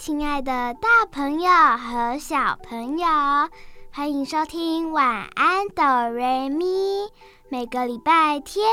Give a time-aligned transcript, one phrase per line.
[0.00, 0.50] 亲爱的
[0.80, 3.06] 大朋友和小朋友，
[3.92, 6.64] 欢迎收听晚安哆瑞咪。
[7.50, 8.64] 每个礼拜天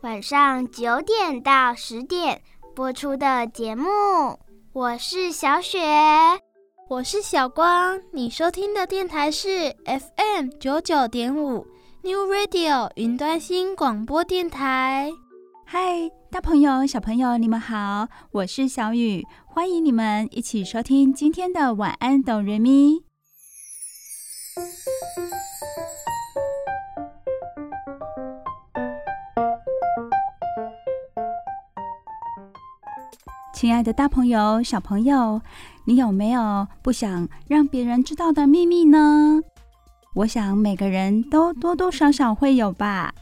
[0.00, 2.40] 晚上九点到十点
[2.74, 3.90] 播出的节目。
[4.72, 5.78] 我是小雪，
[6.88, 8.00] 我是小光。
[8.10, 11.66] 你收听的电台是 FM 九九点五
[12.02, 15.12] New Radio 云端新广播电台。
[15.66, 23.02] 嗨，大朋友、小朋友，你们好，我是小雨，欢迎你们一起收听今天的晚安哆瑞咪。
[33.52, 35.42] 亲爱的，大朋友、小朋友，
[35.84, 39.40] 你有没有不想让别人知道的秘密呢？
[40.14, 43.12] 我想每个人都多多少少会有吧。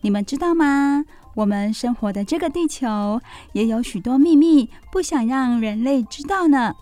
[0.00, 1.04] 你们知道吗？
[1.36, 3.20] 我们生活的这个地球
[3.52, 6.74] 也有许多秘密，不想让人类知道呢。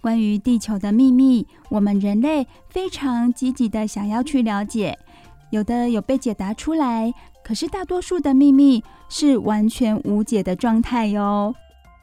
[0.00, 4.96] 关于地球的秘密，我们人类非常积极的想要去了解，
[5.50, 11.52] 有的有被解答出来，可是大多数的秘密是完全无解的状态哟。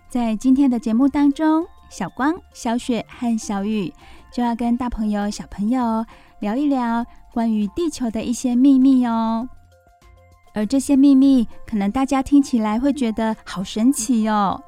[0.10, 3.94] 在今天的节目当中，小光、小雪和小雨
[4.34, 6.06] 就要跟大朋友、小朋友
[6.40, 9.48] 聊一聊关于地球的一些秘密哦。
[10.56, 14.60] 而这些秘密，可能大家听起来会觉得好神奇哦。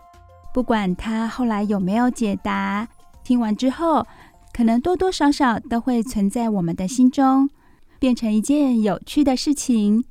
[0.54, 2.88] 不管他后来有没有解答，
[3.24, 4.06] 听完之后，
[4.54, 7.50] 可能多多少少都会存在我们的心中，
[8.00, 10.04] 变成一件有趣的事情。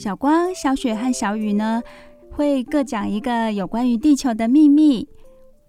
[0.00, 1.82] 小光、小雪和小雨呢，
[2.30, 5.06] 会各讲一个有关于地球的秘密。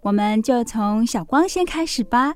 [0.03, 2.34] 我们就从小光先开始吧。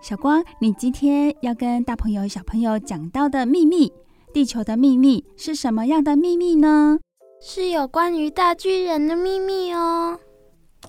[0.00, 3.92] 小光，你今天要跟大朋友、小朋友讲到的秘密，
[4.32, 6.98] 地球的秘密是什么样的秘密呢？
[7.42, 10.18] 是有关于大巨人的秘密哦。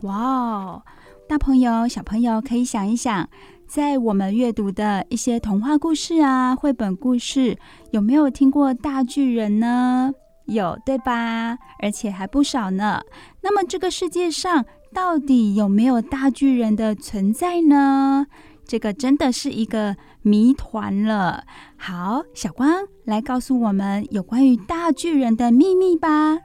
[0.03, 0.83] 哇哦，
[1.27, 3.27] 大朋友、小朋友可以想一想，
[3.67, 7.57] 在我们阅读的一些童话故事啊、绘本故事，
[7.91, 10.13] 有没有听过大巨人呢？
[10.47, 11.57] 有，对吧？
[11.79, 13.01] 而且还不少呢。
[13.41, 18.27] 那么这个世界上到底有没有大巨人的存在呢？
[18.65, 21.43] 这个真的是一个谜团了。
[21.77, 26.37] 好，小光来告诉我们有关于大巨人的秘密吧。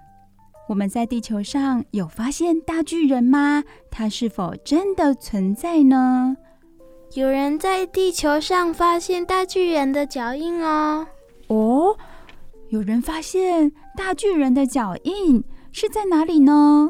[0.68, 3.64] 我们在地球上有发现大巨人吗？
[3.90, 6.36] 它是否真的存在呢？
[7.14, 11.06] 有人在地球上发现大巨人的脚印哦。
[11.48, 11.96] 哦。
[12.68, 16.88] 有人发现大巨人的脚印是在哪里呢？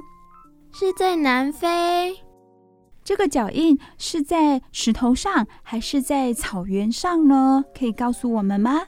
[0.72, 2.16] 是在南非。
[3.04, 7.64] 这个脚印是在石头上还是在草原上呢？
[7.76, 8.82] 可以告诉我们吗？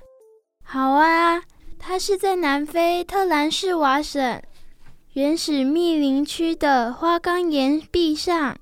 [0.63, 1.43] 好啊，
[1.79, 4.41] 它是在南非特兰士瓦省
[5.15, 8.57] 原始密林区的花岗岩壁上。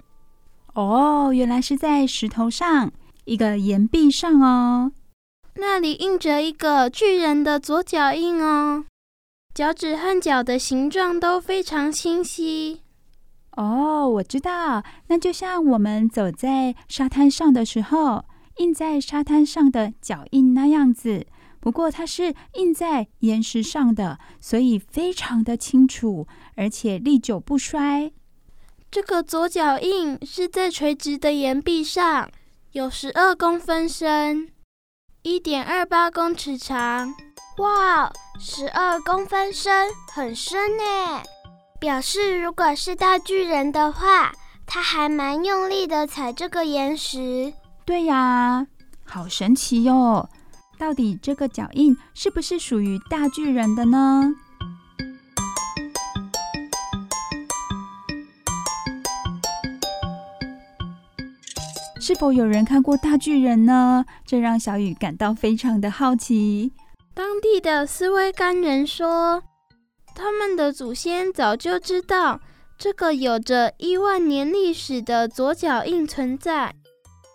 [0.75, 2.91] 哦，原来是在石头上，
[3.27, 4.93] 一个岩壁上哦。
[5.57, 8.87] 那里印着一个巨人的左脚印哦，
[9.55, 12.81] 脚趾和脚的形状都非常清晰。
[13.55, 18.25] 哦，我知道，那就像我们走在沙滩上的时候，
[18.57, 21.27] 印在沙滩上的脚印那样子。
[21.61, 26.27] 不过它是印在岩石上的，所以非常的清楚，
[26.57, 28.11] 而且历久不衰。
[28.91, 32.31] 这个左脚印是在垂直的岩壁上，
[32.73, 34.49] 有十二公分深。
[35.23, 37.15] 一点二八公尺长，
[37.63, 41.23] 哇，十二公分深，很深呢。
[41.79, 44.33] 表示如果是大巨人的话，
[44.67, 47.55] 他还蛮用力的踩这个岩石。
[47.85, 48.67] 对呀，
[49.05, 50.29] 好神奇哟！
[50.77, 54.35] 到底这个脚印是不是属于大巨人的呢？
[62.01, 64.05] 是否有人看过大巨人呢？
[64.27, 66.73] 这让小雨感到非常的好奇。
[67.15, 69.43] 当地的斯威甘人说，
[70.15, 72.41] 他们的祖先早就知道
[72.79, 76.75] 这个有着亿万年历史的左脚印存在。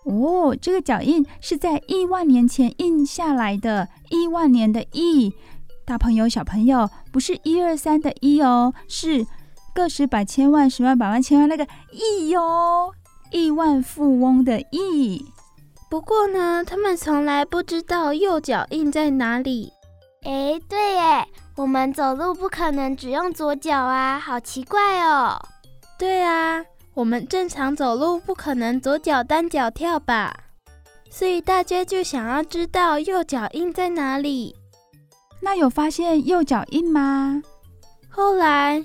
[0.06, 5.34] 哦，这个脚印是在亿万年前印下来的，亿万年的亿。
[5.86, 9.26] 大朋友、小朋友，不是一二三的一哦，是
[9.76, 12.92] 个十百千万十万百万千万那个亿哟，
[13.32, 15.24] 亿万富翁的亿。
[15.90, 19.72] 不过呢，他们从来不知道右脚印在哪里。
[20.24, 21.26] 哎，对耶，
[21.56, 25.40] 我们走路不可能只用左脚啊，好奇怪哦。
[25.98, 26.62] 对啊，
[26.94, 30.36] 我们正常走路不可能左脚单脚跳吧？
[31.10, 34.54] 所以大家就想要知道右脚印在哪里。
[35.40, 37.42] 那有发现右脚印吗？
[38.10, 38.84] 后来，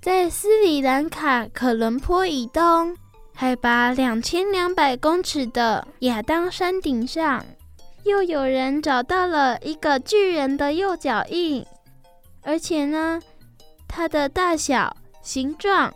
[0.00, 2.96] 在斯里兰卡可伦坡以东，
[3.36, 7.44] 海拔两千两百公尺的亚当山顶上，
[8.04, 11.66] 又有人找到了一个巨人的右脚印，
[12.42, 13.20] 而且呢，
[13.88, 15.92] 它的大小、形状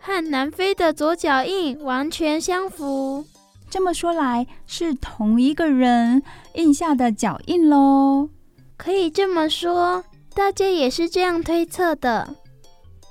[0.00, 3.24] 和南非的左脚印完全相符。
[3.70, 6.20] 这么说来，是同一个人
[6.54, 8.28] 印下的脚印喽。
[8.76, 10.02] 可以这么说，
[10.34, 12.34] 大家也是这样推测的。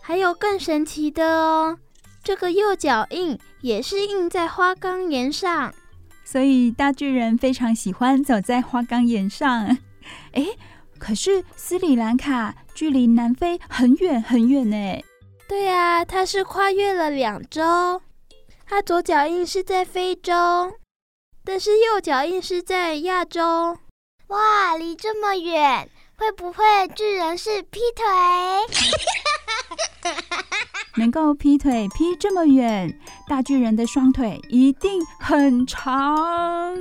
[0.02, 1.78] 还有更神奇的哦，
[2.30, 5.74] 这个右脚印也是印在花岗岩上，
[6.24, 9.76] 所以大巨人非常喜欢走在花岗岩上。
[10.34, 10.46] 哎，
[11.00, 15.04] 可是斯里兰卡距离南非很远很远呢。
[15.48, 18.00] 对啊，它是跨越了两洲。
[18.68, 20.34] 它左脚印是在非洲，
[21.44, 23.76] 但是右脚印是在亚洲。
[24.28, 26.64] 哇，离这么远，会不会
[26.96, 28.04] 巨人是劈腿？
[30.98, 33.00] 能够劈腿劈这么远，
[33.30, 36.76] 大巨人的双腿一定很长。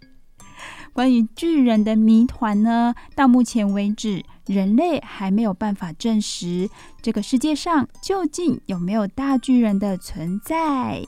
[0.92, 6.68] 关于巨人的谜团呢，到目前为止，人类还没有办法证实
[7.00, 11.02] 这个世界上究竟有没有大巨人的存在。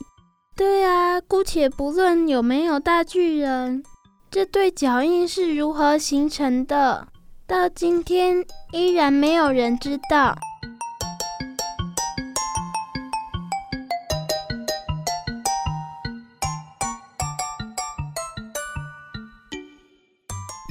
[0.55, 3.83] 对啊，姑且不论有没有大巨人。
[4.31, 7.07] 这对脚印是如何形成的？
[7.51, 10.33] 到今天依然没有人知道。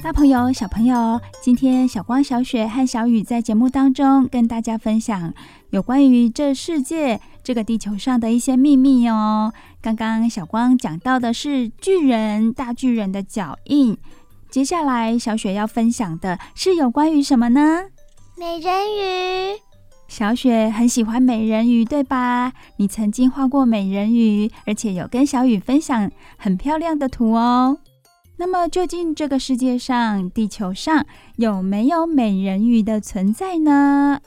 [0.03, 5.31] 大朋友、小朋友，今天小光、小雪和小雨在节目当中跟大家分享
[5.69, 9.53] 有关于这世界、这个地球上的一些秘密哦。
[9.83, 13.95] 刚刚小光讲到的是巨人、大巨人的脚印，
[14.51, 17.85] 接下来小雪要分享的是有关于什么呢？
[18.37, 19.57] 美人鱼。
[20.09, 22.51] 小雪很喜欢美人鱼，对吧？
[22.75, 27.77] 你曾经画过美人鱼，而且有跟小雨分享很漂亮的图哦。
[28.35, 31.05] 那么，究竟这个世界上、地球上
[31.37, 34.19] 有没有美人鱼的存在呢？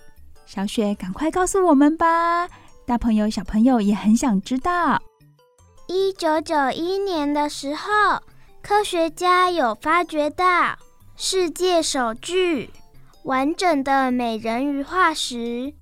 [0.47, 2.49] 小雪，赶快告诉我们吧！
[2.87, 5.03] 大朋友、小朋友也很想知道。
[5.87, 8.23] 一九九一年的时候，
[8.67, 10.79] 科学家有发掘到
[11.17, 12.71] 世界首具
[13.25, 15.75] 完整的美人鱼化石，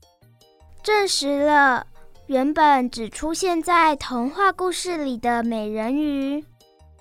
[0.82, 1.86] 证实了
[2.26, 6.44] 原本只出现在童话故事里的美人鱼。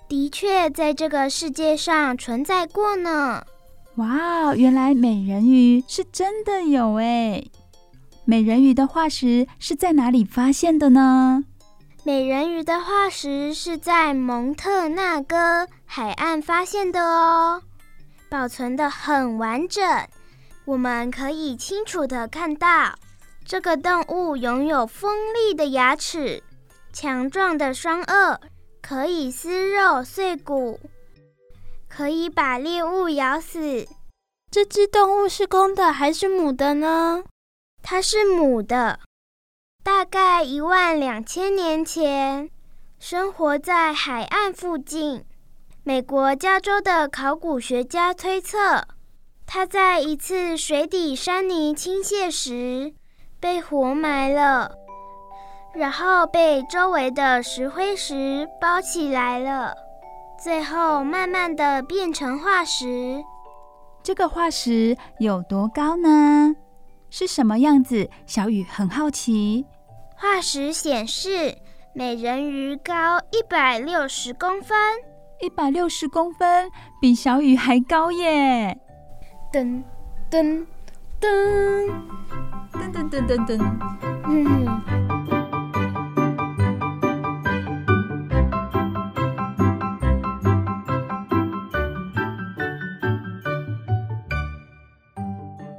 [0.08, 3.44] 的确，在这个世界上存在过呢。
[3.96, 7.42] 哇，原来美人鱼是真的有哎！
[8.24, 11.42] 美人鱼的化石是在哪里发现的呢？
[12.04, 17.62] 美人鱼的化石是在蒙特纳哥海岸发现的哦，
[18.28, 19.84] 保存的很完整。
[20.64, 22.98] 我们可以清楚的看到，
[23.44, 26.42] 这个动物拥有锋利的牙齿，
[26.92, 28.36] 强壮的双颚。
[28.80, 30.80] 可以撕肉碎骨，
[31.88, 33.86] 可以把猎物咬死。
[34.50, 37.22] 这只动物是公的还是母的呢？
[37.80, 38.98] 它是母的，
[39.84, 42.48] 大概一万两千年前，
[43.00, 45.24] 生活在海岸附近。
[45.82, 48.86] 美国加州的考古学家推测，
[49.44, 52.94] 他在一次水底山泥倾泻时
[53.40, 54.72] 被活埋了。
[55.74, 59.74] 然后被周围的石灰石包起来了，
[60.40, 63.20] 最后慢慢的变成化石。
[64.00, 66.54] 这个化石有多高呢？
[67.10, 68.08] 是什么样子？
[68.26, 69.66] 小雨很好奇。
[70.22, 71.58] 化石显示，
[71.92, 74.78] 美人鱼高一百六十公分，
[75.40, 78.78] 一百六十公分，比小雨还高耶！
[79.52, 79.82] 噔
[80.30, 80.64] 噔
[81.20, 81.90] 噔
[82.72, 83.60] 噔噔噔噔噔，
[84.28, 84.80] 嗯。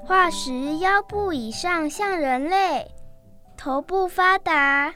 [0.06, 2.86] 化石腰部以上像人类，
[3.64, 4.94] 头部发达，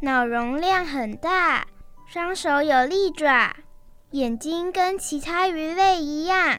[0.00, 1.66] 脑容量很大，
[2.06, 3.54] 双手有利爪，
[4.12, 6.58] 眼睛跟其他鱼类一样，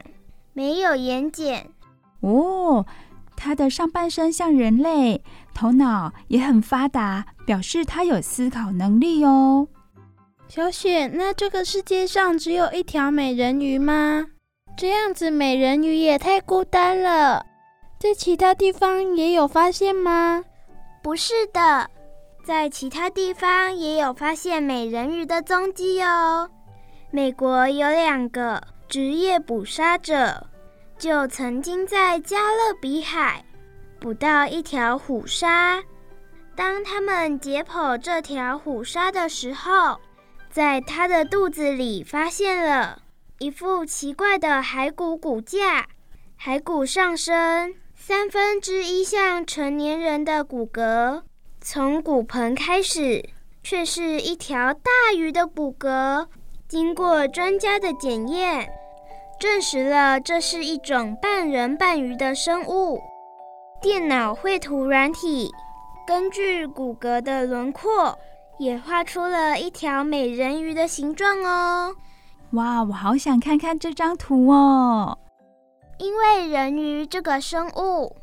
[0.52, 1.64] 没有眼睑。
[2.20, 2.86] 哦，
[3.36, 9.66] 它的上半身像人类，头脑也很发达，表示它有思考能力哦。
[10.46, 14.24] 小雪，那这个世界上只有一条美人鱼吗？
[14.76, 17.44] 这样子美人鱼也太孤单了。
[17.98, 20.44] 在其他地方也有发现吗？
[21.02, 21.88] 不是的，
[22.44, 26.50] 在其他地方也有发现美人鱼的踪迹哦。
[27.10, 30.46] 美国有两个职业捕杀者，
[30.98, 33.44] 就曾经在加勒比海
[33.98, 35.82] 捕到一条虎鲨。
[36.54, 39.98] 当他们解剖这条虎鲨的时候，
[40.50, 43.00] 在它的肚子里发现了
[43.38, 45.86] 一副奇怪的骸骨骨架，
[46.38, 47.74] 骸骨上身。
[48.10, 51.22] 三分之一像成年人的骨骼，
[51.60, 53.24] 从骨盆开始，
[53.62, 56.26] 却是一条大鱼的骨骼。
[56.66, 58.68] 经过专家的检验，
[59.38, 63.00] 证实了这是一种半人半鱼的生物。
[63.80, 65.48] 电脑绘图软体
[66.04, 68.18] 根据骨骼的轮廓，
[68.58, 71.94] 也画出了一条美人鱼的形状哦。
[72.54, 75.16] 哇，我好想看看这张图哦。
[76.00, 78.16] 因为人鱼这个生物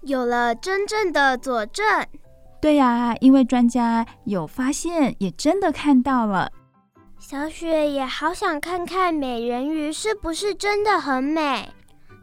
[0.00, 1.84] 有了真正的佐证，
[2.58, 6.50] 对呀，因为专家有发现，也真的看到了。
[7.18, 11.68] 小雪也好想看看美人鱼是不是真的很美，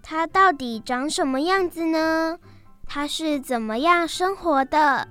[0.01, 2.39] 它到底长什么样子呢？
[2.87, 5.07] 它是怎么样生活的？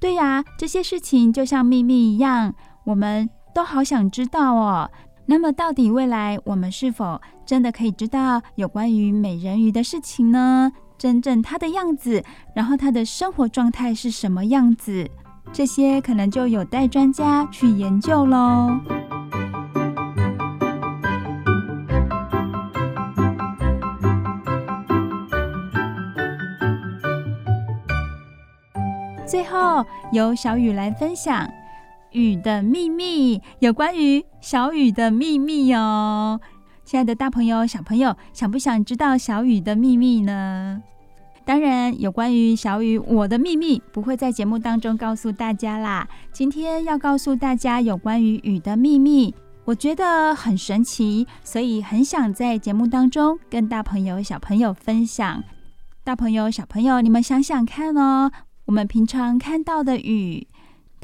[0.00, 2.52] 对呀，这些事情就像秘密一样，
[2.86, 4.90] 我们都好想知道哦。
[5.24, 10.70] 那么，到底未来我们是否真的可以知道有关于美人鱼的事情呢？
[10.98, 12.22] 真正它的样子，
[12.54, 15.10] 然后它的生活状态是什么样子？
[15.52, 18.70] 这些可能就有待专家去研究喽。
[29.26, 31.48] 最后，由小雨来分享。
[32.12, 36.40] 雨的秘密，有关于小雨的秘密哦。
[36.84, 40.82] 亲爱的大朋友、小朋友，想不想知道小雨的秘密呢？
[41.44, 46.08] 当然，有关于小雨我的秘密，不会在节目当中告诉大家啦。
[46.32, 55.42] 今天要告诉大家有关于雨的秘密，我觉得很神奇，所以很想在节目当中跟大朋友、小朋友分享。
[56.04, 58.30] 大朋友、小朋友，你们想想看哦，
[58.66, 60.46] 我们平常看到的雨。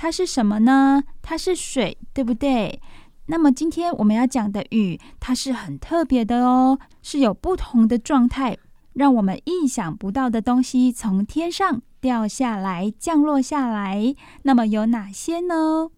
[0.00, 1.02] 它是什么呢？
[1.20, 2.80] 它是水，对不对？
[3.26, 8.56] 那么今天我们要讲的雨，它是很特别的哦，是有不同的状态，
[8.92, 14.14] 让我们意想不到的东西从天上掉下来、降落下来。
[14.44, 15.90] 那么有哪些呢？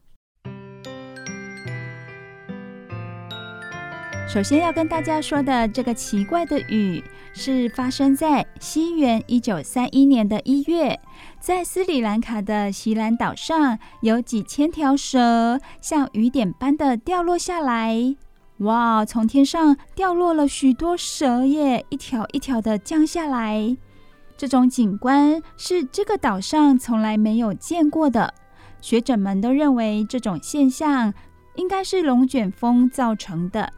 [4.27, 7.03] 首先要跟大家说的这个奇怪的雨，
[7.35, 10.99] 是发生在西元一九三一年的一月，
[11.41, 18.15] 在斯里兰卡的锡兰岛上，有几千条蛇像雨点般的掉落下来。
[18.59, 23.75] 哇，从天上掉落了许多蛇耶，一条一条的降下来。
[24.37, 28.35] 这种景观是这个岛上从来没有见过的。
[28.83, 31.15] 学者们都认为这种现象
[31.57, 33.73] 应该是龙卷风造成的。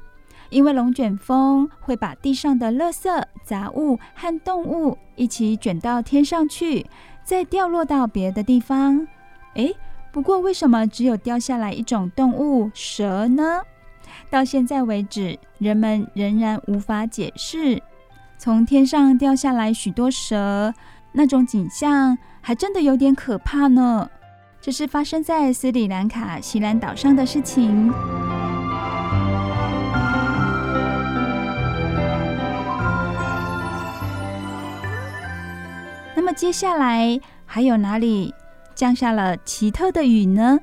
[0.50, 6.84] 因为龙卷风会把地上的垃圾、杂物和动物一起卷到天上去，
[7.24, 9.06] 再掉落到别的地方。
[9.54, 9.74] 诶，
[10.10, 13.60] 不过为什么只有掉下来一种动物蛇呢？
[14.30, 17.82] 到现在为止，人们仍然无法解释。
[18.38, 20.74] 从天上掉下来许多蛇，
[21.12, 24.10] 那种景象还真的有点可怕呢。
[24.60, 27.92] 这是发生在斯里兰卡锡兰岛上的事情。
[36.14, 38.34] 那么接下来还有哪里
[38.74, 40.58] 降下了奇特的雨呢？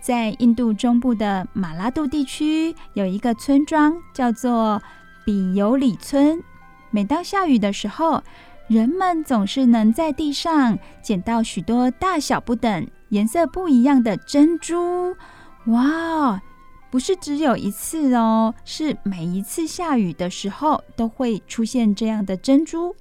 [0.00, 4.82] 在印度中部的马拉杜地区，有一个村庄叫做
[5.24, 6.42] 比尤里村。
[6.90, 8.22] 每当下雨的时候，
[8.68, 15.16] 人们总是能在地上捡到许多大小不等、颜色不一样的珍珠。
[15.66, 16.40] 哇，
[16.90, 22.94] 不是只有一次哦，是每一次下雨的时候都会出现这样的珍珠。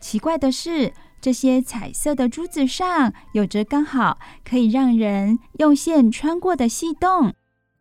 [0.00, 7.34] 奇怪的是，这些彩色的珠子上有着刚好可以让人用线穿过的细洞。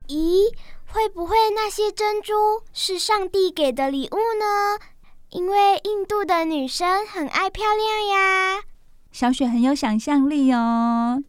[0.08, 0.52] 咦，
[0.86, 2.34] 会不会那些珍珠
[2.74, 4.80] 是上帝给的礼物呢？
[5.30, 8.62] 因为印度的女生很爱漂亮呀。
[9.12, 11.22] 小雪很有想象力哦，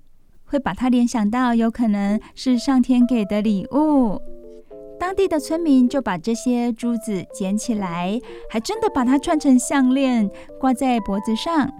[0.44, 4.20] 会把它联想到有可能是上天给的礼物。
[4.98, 10.28] 当地的村民就把这些珠子捡起来，还真的把它串成项链
[10.58, 11.72] 挂在脖子上，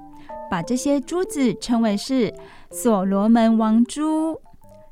[0.51, 2.33] 把这些珠子称为是
[2.71, 4.41] 所罗门王珠。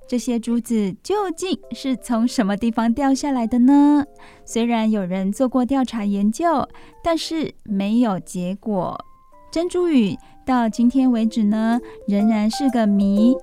[0.09, 4.04] 这些珠子究竟是从什么地方掉下来的呢？
[4.45, 6.68] 虽然有人做过调查研究，
[7.02, 9.04] 但是没有结果。
[9.50, 13.35] 珍珠雨到今天为止呢，仍然是个谜。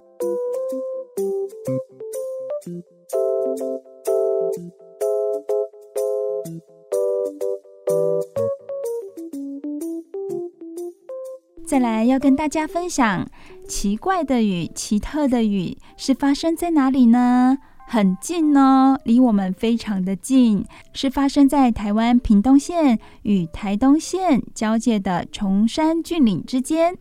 [11.74, 13.27] 再来要跟大家分享
[13.68, 17.58] 奇怪的雨、奇特的雨是发生在哪里呢？
[17.88, 20.63] 很近哦，离我们非常的近，
[20.94, 26.96] 是发生在台湾屏东县与台东县交界的崇山峻岭之间，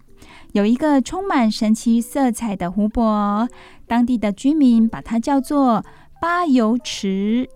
[0.53, 3.47] 有一个充满神奇色彩的湖泊，
[3.87, 5.85] 当地的居民把它叫做
[6.19, 7.47] 八油池，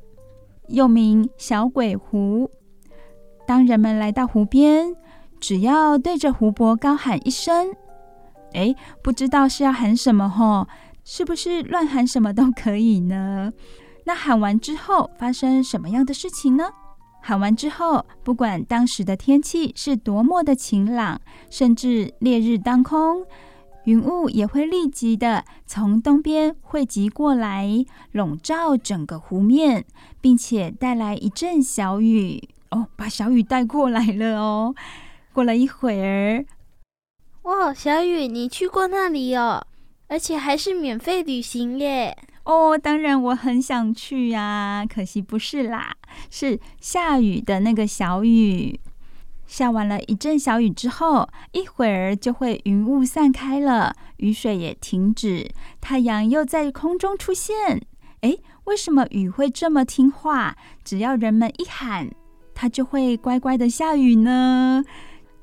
[0.69, 2.51] 又名小鬼湖。
[3.47, 4.95] 当人们来到湖边，
[5.47, 7.73] 只要对着湖泊高喊一声，
[8.53, 10.67] 哎，不知道是要喊什么吼。
[11.05, 13.53] 是不是乱喊什么都可以呢？
[14.07, 16.65] 那喊完之后发生什么样的事情呢？
[17.23, 23.25] 喊完之后，不管当时的天气是多么的晴朗，甚至烈日当空，
[23.85, 29.85] 云雾也会立即的从东边汇集过来，笼罩整个湖面，
[30.21, 32.49] 并且带来一阵小雨。
[32.73, 34.75] 哦，把小雨带过来了哦。
[35.37, 36.47] 过了一会儿，
[37.43, 39.67] 哇，小雨，你去过那里哦？
[40.09, 42.17] 而且还是免费旅行耶！
[42.45, 45.95] 哦，当然我很想去呀，可惜不是啦，
[46.31, 48.81] 是下雨的那个小雨。
[49.47, 55.51] 下完了一阵小雨之后，一会儿就会云雾散开了，雨水也停止，
[55.83, 57.83] 太阳又在空中出现。
[58.23, 60.57] 诶，为什么雨会这么听话？
[60.83, 62.09] 只要人们一喊，
[62.55, 64.83] 它就会乖乖的下雨呢？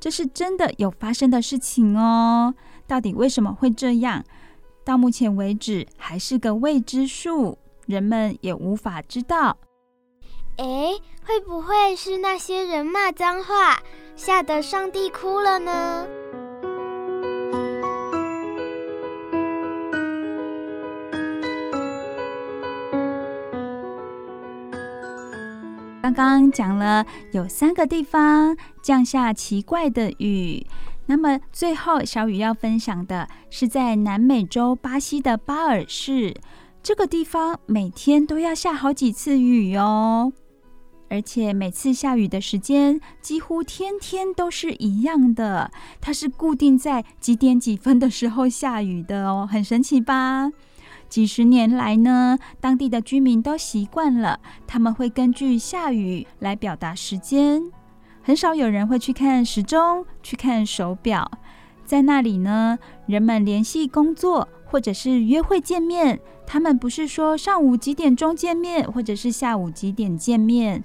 [0.03, 2.53] 这是真的有发生的事情哦。
[2.85, 4.21] 到底为什么会这样？
[4.83, 9.55] 到目前为止还是个未知数，人们也无法知道。
[10.57, 13.79] 诶，会不会是那些人骂脏话，
[14.17, 16.05] 吓得上帝哭了呢？
[26.01, 30.63] 刚刚讲了有三个地方降下奇怪的雨。
[31.07, 36.33] 那么最后，小雨要分享的是在南美洲巴西的巴尔市
[36.83, 40.31] 这个地方，每天都要下好几次雨哦，
[41.09, 50.51] 而且每次下雨的时间几乎天天都是一样的，它是固定在几点几分的时候下雨的哦，很神奇吧？
[51.09, 57.61] 几十年来呢，当地的居民都习惯了，他们会根据下雨来表达时间。
[58.23, 61.29] 很少有人会去看时钟，去看手表。
[61.85, 70.81] 在那里呢，人们联系工作或者是约会见面，他们不是说上午几点钟见面，或者是下午几点见面，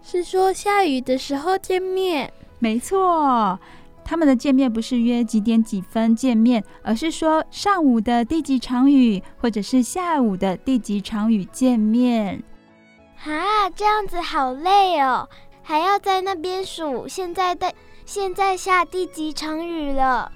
[0.00, 2.32] 是说下雨的时候见面。
[2.60, 3.58] 没错，
[4.04, 12.42] 他们的见面不是约几点几分见面，而是说上午的第几场雨，或者是下午的第几场雨见面。
[13.24, 15.28] 啊，这样子好累哦。
[15.68, 17.70] 还要在那边数，现在的
[18.06, 20.32] 现在下第几场雨了？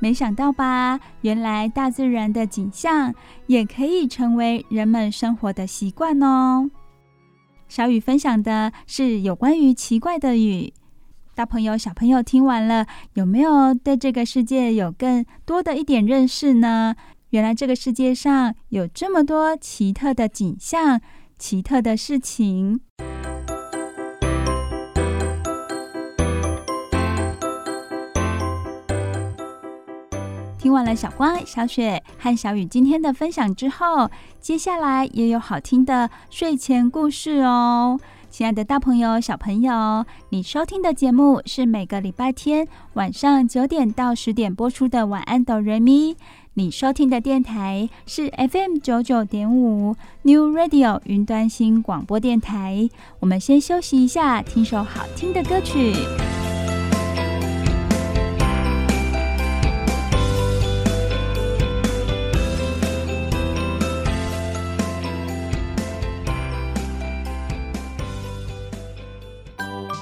[0.00, 0.98] 没想到吧？
[1.20, 3.14] 原来大自然的景象
[3.46, 6.68] 也可以成为人们生活的习惯哦。
[7.68, 10.74] 小雨分享的是有关于奇怪的雨，
[11.36, 16.96] 大朋友小朋友听完了，有没有对这个世界有更多的一点认识呢？
[17.30, 21.00] 原来这个世界上有这么多奇特的景象，
[21.38, 22.80] 奇特的事情。
[30.64, 38.00] 听完了小光、小雪和小雨今天的分享之后，接下来也有好听的睡前故事哦。
[38.30, 46.16] 亲爱的大朋友、小朋友，你收听的节目是每个礼拜天晚上九点到十点播出的晚安哆瑞咪。
[46.54, 52.88] 你收听的电台是 FM 九九点五 New Radio 云端新广播电台。
[53.20, 55.92] 我们先休息一下，听首好听的歌曲。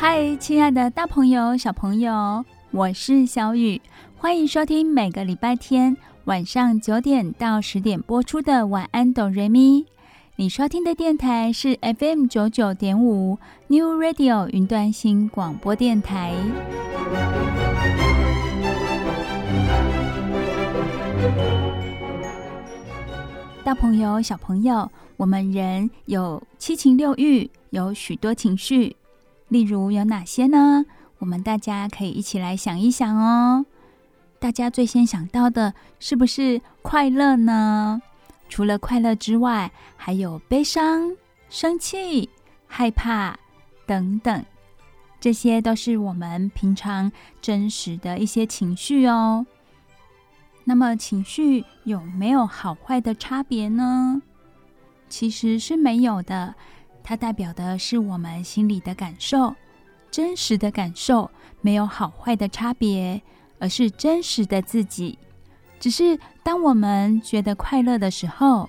[0.00, 3.82] 嗨，亲爱的大朋友、小朋友，我是小雨。
[4.16, 9.80] 欢迎收听每个礼拜天晚上九点到十点播出的《晚安，哆瑞咪》。
[10.36, 16.32] 你收听的电台是 FM 九九点五 New Radio 云端新广播电台。
[23.64, 28.94] 大朋友、小朋友，我们人有七情六欲，有许多情绪，
[29.48, 30.84] 例如有哪些呢？
[31.18, 33.66] 我们大家可以一起来想一想哦。
[34.38, 38.00] 大家最先想到的是不是快乐呢？
[38.48, 41.16] 除了快乐之外，还有悲伤、
[41.50, 42.30] 生气、
[42.66, 43.36] 害怕
[43.84, 44.44] 等等，
[45.20, 47.10] 这些都是我们平常
[47.42, 49.44] 真实的一些情绪哦。
[50.64, 54.22] 那么，情绪有没有好坏的差别呢？
[55.08, 56.54] 其实是没有的，
[57.08, 59.54] 它代表的是我们心里的感受，
[60.10, 61.30] 真实的感受，
[61.62, 63.22] 没有好坏的差别。
[63.58, 65.18] 而是真实的自己，
[65.80, 68.68] 只是当我们觉得快乐的时候，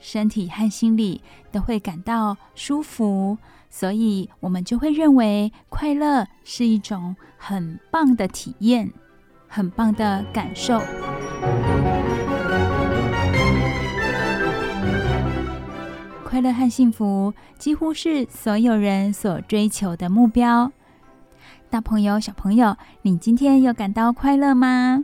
[0.00, 3.38] 身体和心里都会感到舒服，
[3.70, 8.92] 所以我们就会认为快乐是一种很棒的体验，
[9.46, 10.82] 很棒的感受。
[16.28, 20.70] 快乐和幸福几乎是所有人所追求的目标。
[21.70, 25.02] 大朋友、小朋友，你今天有感到快乐吗？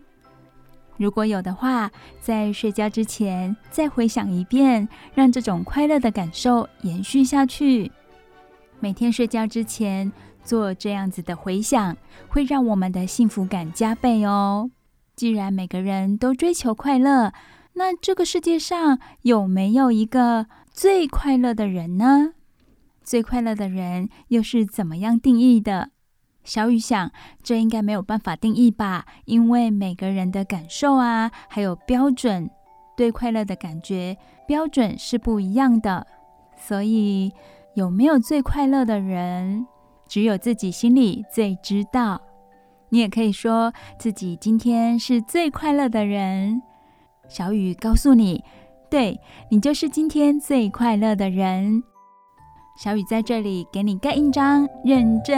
[0.99, 7.91] 如果有的话，在睡觉之前再回想一遍，让这种快乐的感受延续下去。
[8.79, 11.97] 每天睡觉之前做这样子的回想，
[12.29, 14.71] 会让我们的幸福感加倍哦。
[15.17, 17.33] 既然每个人都追求快乐，
[17.73, 22.33] 那这个世界上有没有一个最快乐的人呢？
[23.05, 25.91] 最快乐的人又是怎么样定义的？
[26.43, 27.13] 小雨想，
[27.45, 32.51] 这应该没有办法定义吧，因为每个人的感受啊，还有标准，
[32.97, 36.09] 对快乐的感觉标准是不一样的。
[36.57, 37.33] 所以，
[37.75, 39.65] 有没有最快乐的人，
[40.09, 42.21] 只有自己心里最知道。
[42.89, 46.61] 你也可以说自己今天是最快乐的人。
[47.29, 48.45] 小雨告诉你，
[48.95, 51.83] 对，你就是今天最快乐的人。
[52.77, 55.37] 小雨在这里给你盖印章认证。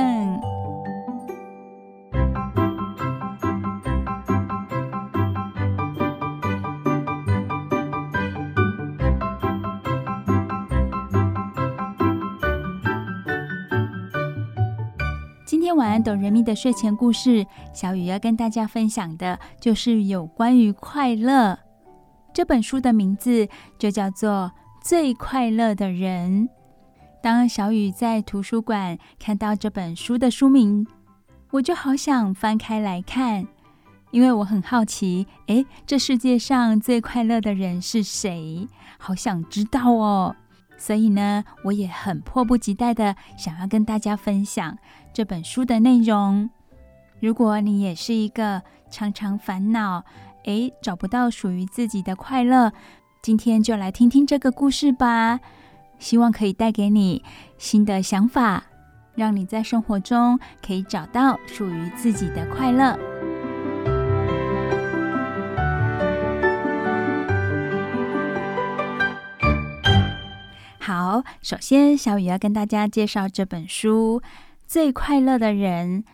[15.46, 21.65] 今天晚安，懂人民的睡前故事，小雨要跟大家分享的，就是有关于快乐。
[22.36, 24.52] 这本书的名字就叫做
[24.86, 26.42] 《最快乐的人》。
[27.22, 30.86] 当小雨在图书馆看到这本书的书名，
[31.52, 33.46] 我就好想翻开来看，
[34.10, 38.68] 因为我很好奇，诶，这世界上最快乐的人是谁？
[38.98, 40.36] 好想知道哦。
[40.76, 44.76] 所以呢，我也很迫不及待的想要跟大家分享
[45.14, 46.50] 这本书的内容。
[47.18, 50.04] 如果你也是一个常常烦恼，
[50.46, 52.72] 诶，找不到属于自己的快乐，
[53.20, 55.38] 今天就来听听这个故事吧。
[55.98, 57.24] 希望可以带给你
[57.58, 58.64] 新的想法，
[59.14, 62.98] 让你在生活中可以找到属于自己的快乐。
[70.78, 74.20] 好，首先小雨要跟大家介绍这本书
[74.68, 76.04] 《最快乐的人》，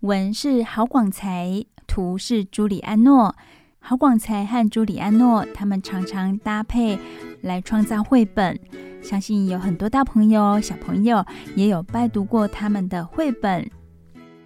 [0.00, 3.34] 文是郝广才，图是朱里安诺。
[3.80, 6.98] 郝广才和朱里安诺他们常常搭配
[7.40, 8.58] 来创造绘本，
[9.02, 11.24] 相信有很多大朋友、小朋友
[11.56, 13.68] 也有拜读过他们的绘本。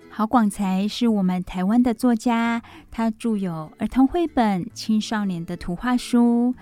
[0.08, 6.54] 郝广才是我们台湾的作家，他著有儿童绘本、青少年的图画书。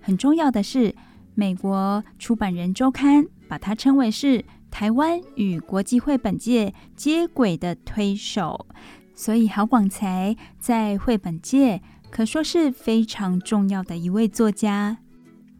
[0.00, 0.94] 很重要的是，
[1.34, 8.66] 美国出版人周刊把他称为是台湾与国际绘本界接轨的推手，
[9.14, 14.98] 所以郝广才在绘本界可说是非常重要的一位作家。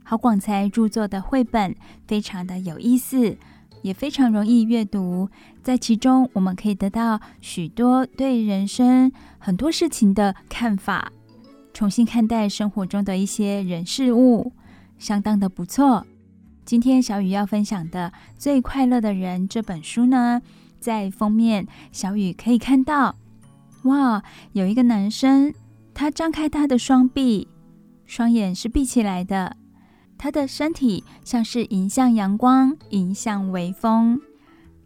[0.05, 1.75] 郝广才著作的绘本
[2.07, 3.37] 非常的有意思，
[3.83, 5.29] 也非常容易阅读，
[5.63, 11.13] 在其中我们可以得到许多对人生很多事情的看法，
[11.73, 14.53] 重新看待生活中的一些人事物，
[14.99, 16.07] 相当的不错。
[16.65, 20.43] 今天小雨要分享的《最快乐的人》这本书呢，
[20.79, 23.17] 在封面小雨可以看到，
[23.85, 25.53] 哇，有一个男生，
[25.93, 27.49] 他张开他的双臂，
[28.07, 29.57] 双眼是闭起来的，
[30.17, 34.21] 他的身体像是迎向阳光，迎向微风，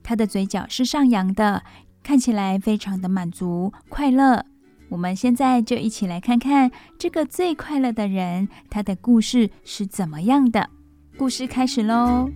[0.03, 1.63] 他的嘴角是上扬的，
[2.03, 4.47] 看起来非常的满足快乐。
[4.89, 10.71] 我们现在就一起来看看这个最快乐的人，他的故事是怎么样的。
[11.19, 12.31] 故事开始喽！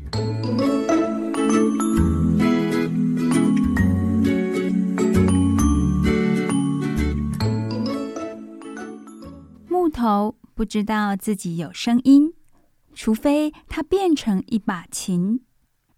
[10.01, 12.33] 头不知道自己有声音，
[12.95, 15.43] 除非它变成一把琴。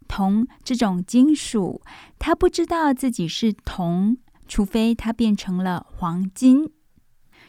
[0.09, 1.81] 铜这种金属，
[2.19, 6.69] 它不知道自己是铜，除非它变成了黄金。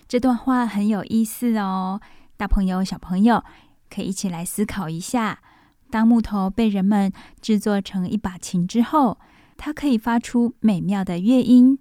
[0.06, 2.00] 这段话很有意思哦，
[2.36, 3.42] 大朋友、小朋友。
[3.90, 5.40] 可以一起来思考一下：
[5.90, 9.18] 当木头被人们制作成一把琴之后，
[9.56, 11.78] 它可以发出美妙的乐音。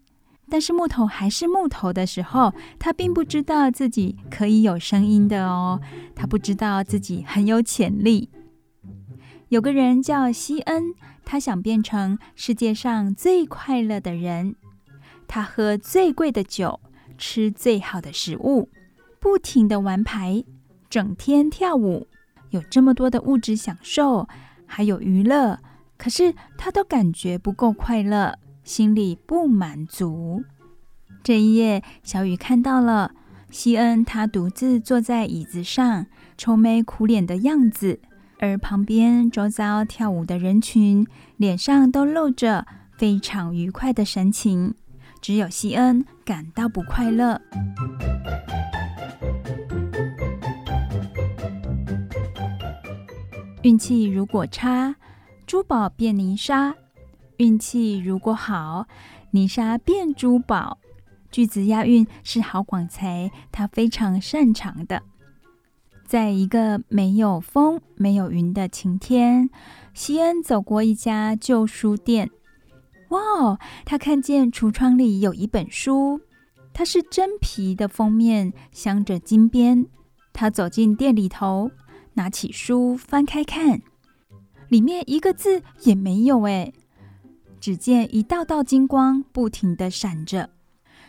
[0.49, 5.79] 但是木头还是木头的时候，他并不知道自己可以有声音的哦。
[6.15, 8.29] 他不知道自己很有潜力。
[9.49, 10.93] 有个人叫西恩，
[11.25, 14.56] 他想变成世界上最快乐的人。
[15.27, 16.79] 他喝最贵的酒，
[17.17, 18.69] 吃最好的食物，
[19.19, 20.43] 不停的玩牌。
[20.89, 22.08] 整天跳舞，
[22.51, 24.27] 有这么多的物质享受，
[24.67, 25.60] 还有娱乐，
[25.97, 30.43] 可是他都感觉不够快乐，心里不满足。
[31.23, 33.12] 这一夜，小雨看到了
[33.49, 37.99] 西恩，他独自坐在椅子上，愁眉苦脸的样子，
[38.39, 42.65] 而旁边周遭跳舞的人群脸上都露着
[42.97, 44.73] 非常愉快的神情，
[45.21, 47.39] 只有西恩感到不快乐。
[53.62, 54.95] 运气如果差，
[55.47, 56.73] 珠宝变泥沙；
[57.38, 58.88] 运气如果好，
[59.32, 60.78] 泥沙变珠宝。
[61.32, 65.02] 句子押韵是郝广才，他非常擅长的。
[66.06, 69.50] 在一个没有风、没有云的晴天，
[69.93, 72.30] 西恩走过一家旧书店。
[73.10, 76.22] 哇哦，他看见橱窗里有一本书，
[76.74, 79.86] 它是真皮的封面，镶着金边。
[80.32, 81.72] 他走进店里头。
[82.15, 83.82] 拿起书翻开看，
[84.69, 86.72] 里面一个字也没有哎。
[87.63, 90.49] 只见一道道金光不停地闪着。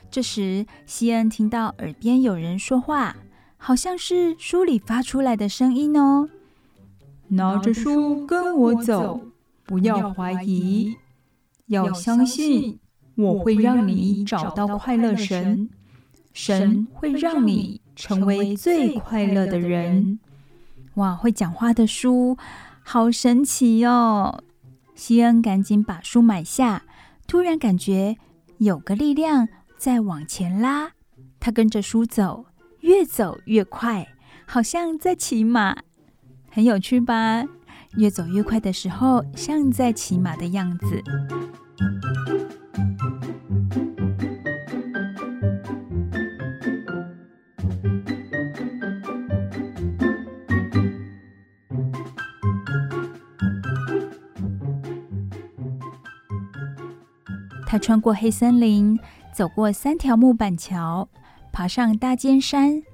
[0.08, 3.16] 这时，西恩听到耳边有人说话，
[3.56, 6.28] 好像是书里发出来的声音哦。
[7.26, 9.20] 拿着书跟我走，
[9.64, 10.94] 不要怀疑，
[11.66, 12.78] 要相信
[13.16, 15.68] 我会让你找到快乐神，
[16.32, 20.20] 神会让你成为最快乐的人。
[20.94, 22.38] 哇，会讲话的书，
[22.84, 24.44] 好神奇哦！
[24.94, 26.84] 西恩赶紧把书买下，
[27.26, 28.16] 突然感觉
[28.58, 30.92] 有个力量在往前拉，
[31.40, 32.46] 他跟着书走，
[32.80, 34.08] 越走越快，
[34.46, 35.76] 好像在骑马，
[36.50, 37.44] 很有趣吧？
[37.96, 41.02] 越走越快的时候，像在骑马的样子。
[57.74, 59.00] 他穿过黑森林，
[59.32, 61.08] 走过三条木板桥，
[61.50, 62.84] 爬上大尖山，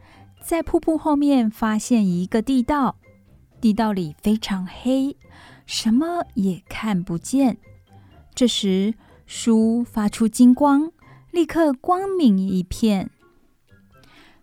[0.43, 2.97] 在瀑布后面发现一个地道。
[3.61, 5.19] 地道里非常黑，
[5.66, 7.59] 什么也看不见。
[8.35, 8.95] 这时，
[9.27, 10.90] 书发出金光，
[11.31, 13.11] 立刻光明一片。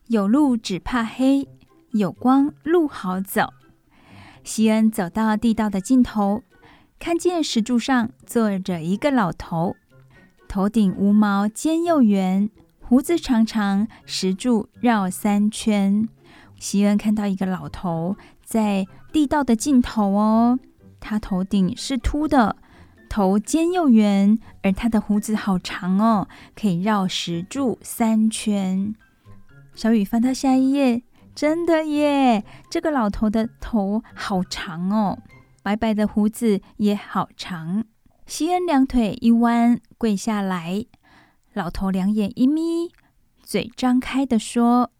[0.05, 1.47] 有路只怕黑，
[1.93, 3.53] 有光路好走。
[4.43, 6.43] 西恩走到地道的尽头，
[6.99, 9.75] 看见石柱上坐着一个老头。
[10.47, 16.07] 头顶无毛，肩又圆，胡子长长，石柱绕三圈。
[16.59, 20.57] 西恩看到一个老头在地道的尽头哦，
[20.99, 22.55] 他头顶是秃的，
[23.09, 28.95] 头尖又圆，而他的胡子好长哦，可以绕石柱三圈。
[29.75, 31.03] 小雨翻到下一页，
[31.35, 35.19] 真的耶，这个老头的头好长哦，
[35.61, 37.83] 白白的胡子也好长。
[38.29, 40.85] 西恩两腿一弯，跪下来。
[41.53, 42.91] 老头两眼一眯，
[43.41, 44.91] 嘴张开的说：“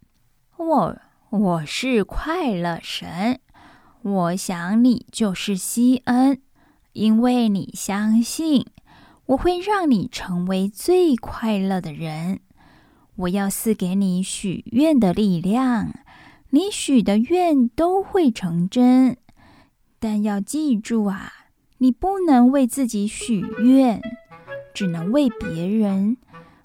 [0.55, 0.97] 我
[1.29, 3.41] 我是快乐神，
[4.01, 6.41] 我想你就是西恩，
[6.93, 8.65] 因为你相信
[9.25, 12.39] 我会让你成为最快乐的人。
[13.17, 15.93] 我要赐给你许愿的力量，
[16.51, 19.17] 你许的愿都会成真。
[19.99, 21.33] 但要记住啊，
[21.79, 24.01] 你不能为自己许愿，
[24.73, 26.17] 只能为别人，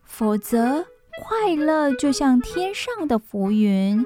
[0.03, 0.87] 否则
[1.23, 4.05] 快乐就像天上的浮云，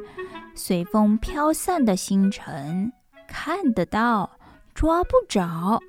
[0.54, 2.92] 随风飘散的星辰，
[3.28, 4.38] 看得到，
[4.74, 5.80] 抓不着，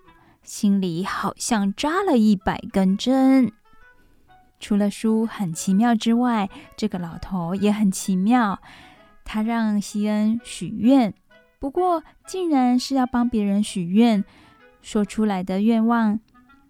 [0.44, 3.52] 心里好像扎了一百根针。
[4.60, 8.60] 除了书很奇妙之外，这个老头也很奇妙。
[9.24, 11.14] 他让希恩许愿，
[11.60, 14.24] 不过竟然是要帮别人许愿，
[14.88, 16.18] 说出来的愿望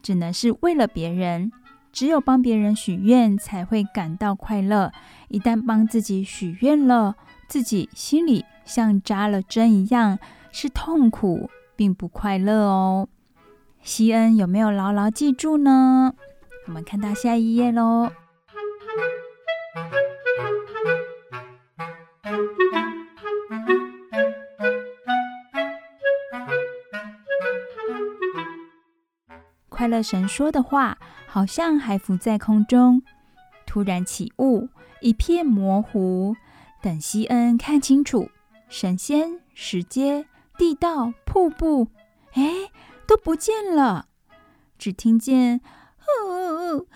[0.01, 1.51] 只能是为了别人。
[1.93, 4.91] 只有帮别人许愿才会感到快乐。
[5.27, 7.15] 一旦帮自己许愿了，
[7.47, 10.17] 自己心里像扎了针一样，
[10.51, 13.07] 是痛苦，并不快乐哦。
[13.83, 16.15] 希恩有没有牢牢记住呢？
[16.65, 18.11] 我们看到下一页喽。
[29.87, 30.97] 快乐神说的话
[31.27, 33.01] 好像还浮在空中，
[33.65, 34.67] 突然起雾，
[34.99, 36.35] 一片模糊。
[36.81, 38.29] 等希恩看清楚，
[38.67, 40.25] 神仙、石阶、
[40.57, 41.87] 地道、瀑布，
[42.33, 42.69] 哎，
[43.07, 44.07] 都不见了，
[44.77, 45.61] 只听见。
[46.01, 46.87] 呜呜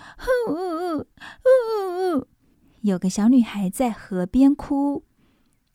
[0.50, 2.28] 呜呜呜！
[2.82, 5.06] 有个小女孩在河边哭。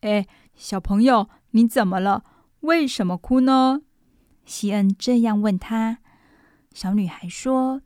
[0.03, 2.25] 哎，小朋友，你怎么了？
[2.61, 3.81] 为什么哭呢？
[4.45, 6.01] 希恩这样问她。
[6.77, 7.81] 小女孩说：“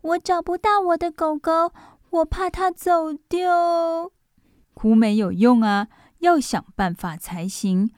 [0.00, 1.74] 我找不到我的狗狗，
[2.08, 4.10] 我怕它走丢。”
[4.72, 5.88] 哭没有用啊，
[6.20, 7.90] 要想办法才行。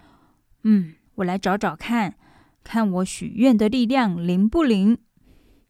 [0.65, 2.17] 嗯，我来找找看，
[2.65, 4.99] 看我许愿的力量灵不灵。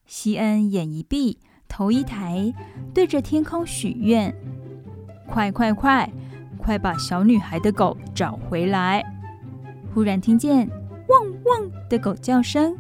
[0.07, 2.55] 西恩眼一闭，头一抬，
[2.95, 4.35] 对着天空许愿
[5.29, 6.11] ：“快快快，
[6.57, 9.05] 快把小女孩的狗找回来！”
[9.93, 10.67] 忽然听见
[11.11, 12.75] “汪汪”的狗叫声，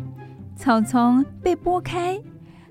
[0.57, 2.21] 草丛被拨开，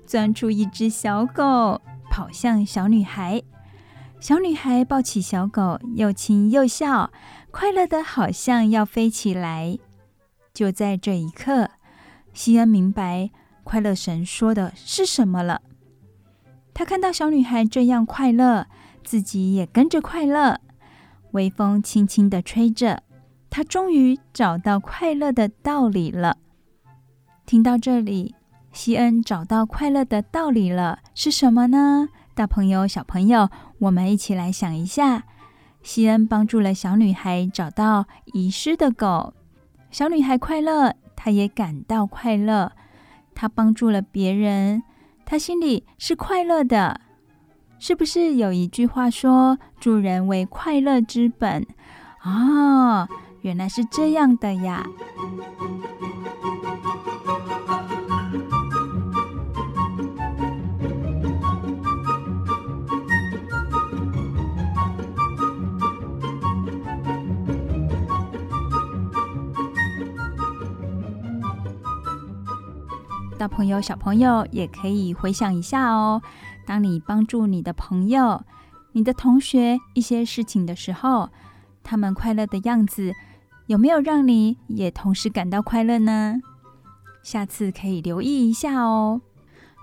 [0.06, 3.42] 钻出一只小狗，跑向小女孩。
[4.20, 7.12] 小女孩抱起小狗，又亲又笑，
[7.50, 9.78] 快乐的好像要飞起来。
[10.54, 11.70] 就在这一刻，
[12.32, 13.30] 西恩明白。
[13.64, 15.62] 快乐神说的是什么了？
[16.74, 18.66] 他看到小女孩这样快乐，
[19.04, 20.58] 自己也跟着快乐。
[21.32, 23.02] 微风轻轻地吹着，
[23.50, 26.38] 他终于找到快乐的道理了。
[27.44, 28.34] 听到这里，
[28.72, 32.08] 西恩找到快乐的道理了，是什么呢？
[32.34, 35.24] 大朋友、小朋友，我们一起来想一下。
[35.82, 39.34] 西恩帮助了小女孩找到遗失的狗，
[39.90, 42.72] 小女孩快乐，她也感到快乐。
[43.34, 44.82] 她帮助了别人，
[45.26, 47.00] 她心里是快乐的，
[47.78, 51.66] 是不是有一句话说“助人为快乐之本”？
[52.22, 53.08] 哦，
[53.42, 54.86] 原来是这样的呀。
[73.38, 76.22] 大朋友、小朋友也可以回想一下哦。
[76.64, 78.44] 当你帮助你的朋友、
[78.92, 81.28] 你的同学一些事情的时候，
[81.82, 83.12] 他们快乐的样子，
[83.72, 86.42] 有没有让你也同时感到快乐呢？
[87.22, 89.22] 下次可以留意一下哦。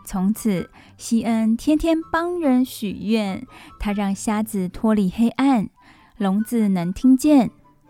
[0.05, 3.47] 从此，西恩天天帮人许愿，
[3.79, 5.69] 他让瞎子脱离黑暗，
[6.17, 7.49] 聋子能听见，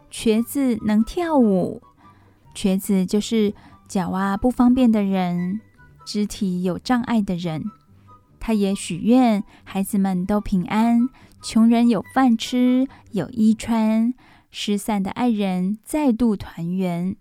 [0.10, 1.82] 瘸子能跳舞。
[2.56, 3.54] 瘸子就是。
[3.90, 5.62] 脚啊不方便的人，
[6.06, 7.64] 肢体有障碍的人，
[8.40, 11.10] 他也许愿孩子们都平安，
[11.42, 14.14] 穷人有饭吃，有衣穿，
[14.52, 17.16] 失散的爱人再度团圆。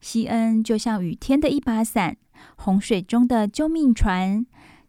[0.00, 2.16] 西恩就像雨天的一把伞，
[2.56, 4.46] 洪水中的救命船，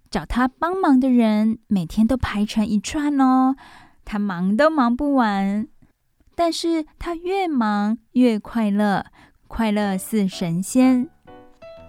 [0.10, 3.55] 找他帮忙的人每天都排成一串哦，
[4.05, 5.68] 他忙都忙不完，
[6.36, 9.05] 但是他越忙越快乐。
[9.47, 11.10] 快乐似神仙，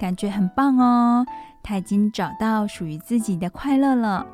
[0.01, 1.27] 感觉很棒哦！
[1.63, 4.27] 他已经找到属于自己的快乐了。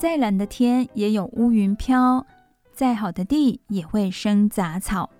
[0.00, 2.24] 再蓝的天也有乌云飘，
[2.72, 5.10] 再好的地也会生杂草。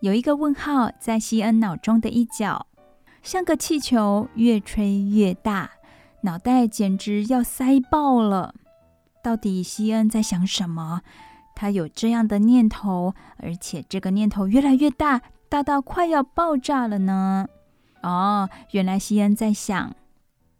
[0.00, 2.66] 有一个问号在西恩脑中的一角，
[3.22, 5.70] 像个气球，越吹越大。
[6.20, 8.54] 脑袋简直要塞爆了！
[9.22, 11.00] 到底西恩在想什么？
[11.54, 17.46] 他有这样的念头，而且这个念头越来越大，大到快要爆炸了呢？
[18.02, 19.94] 哦，原来西恩在想：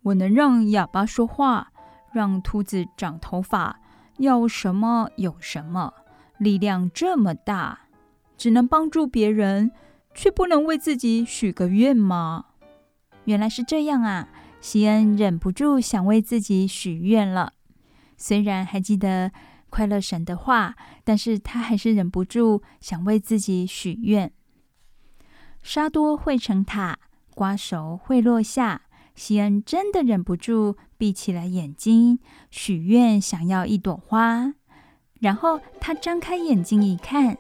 [0.05, 1.73] 我能让哑巴说话，
[2.17, 3.79] 让秃子长头发，
[4.17, 5.93] 要什么有什么，
[6.39, 7.81] 力量这么大，
[8.39, 9.71] 只能帮助别人，
[10.15, 12.47] 却不能为自己许个愿吗？
[13.25, 14.31] 原来是这样啊！
[14.63, 17.53] 西恩忍不住想为自己许愿了。
[18.17, 19.31] 虽然还记得
[19.69, 24.33] 快乐神的话，但是他还是忍不住想为自己许愿。
[25.63, 26.99] 沙多会成塔，
[27.35, 28.86] 瓜熟会落下。
[29.17, 34.55] 希恩真的忍不住闭起了眼睛，许愿想要一朵花。
[35.19, 37.39] 然后他张开眼睛一看，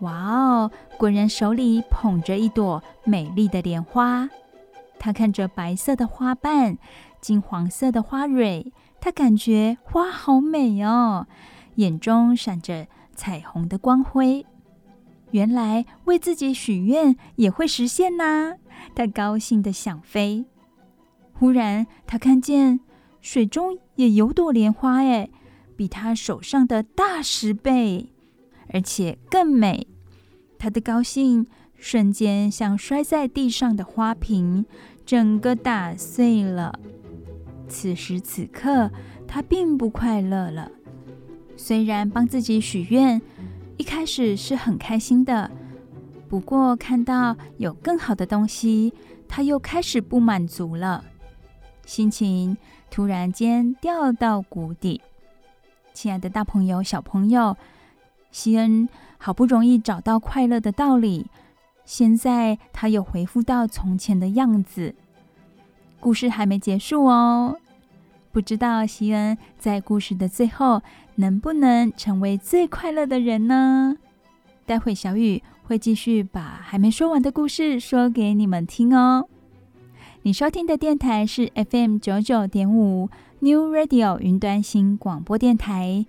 [0.00, 4.28] 哇哦，果然手里捧着一朵美丽的莲花。
[4.98, 6.76] 他看着白色的花瓣，
[7.20, 8.72] 金黄色的花蕊。
[9.00, 11.26] 他感觉花好美哦，
[11.76, 14.44] 眼中闪着彩虹的光辉。
[15.30, 18.56] 原来为自己许愿也会实现呐！
[18.94, 20.44] 他高兴的想飞。
[21.38, 22.80] 忽然，他看见
[23.20, 25.28] 水中也有朵莲花，哎，
[25.76, 28.10] 比他手上的大十倍，
[28.68, 29.86] 而且更美。
[30.58, 34.64] 他的高兴瞬间像摔在地上的花瓶，
[35.04, 36.80] 整个打碎了。
[37.68, 38.90] 此时此刻，
[39.28, 40.70] 他并不快乐了。
[41.56, 43.20] 虽然帮自己许愿，
[43.76, 45.50] 一开始是很开心的，
[46.28, 48.94] 不过看到有更好的东西，
[49.28, 51.04] 他又开始不满足了，
[51.86, 52.54] 心情
[52.90, 55.00] 突然间掉到谷底。
[55.94, 57.56] 亲爱的大朋友、小朋友，
[58.30, 61.26] 希恩好不容易找到快乐的道理，
[61.86, 64.94] 现在他又恢复到从前的样子。
[65.98, 67.56] 故事还没结束哦，
[68.30, 70.82] 不知道希恩在故事的最后
[71.14, 73.96] 能不能成为最快乐的人呢？
[74.66, 79.28] 待会小雨会继续把还没说完的故事说给你们听哦。
[80.26, 83.08] 你收听的电台是 FM 九九点五
[83.38, 86.04] New Radio 云端新广播电台。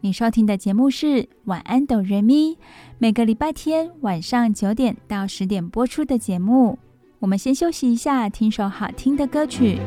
[0.00, 2.56] 你收听的节目是晚安哆瑞咪，
[2.96, 6.78] 每个礼拜天晚上九点到十点播出的节目。
[7.18, 9.78] 我们先休息一下，听首好听的歌曲。